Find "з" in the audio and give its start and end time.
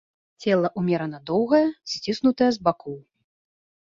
2.55-2.61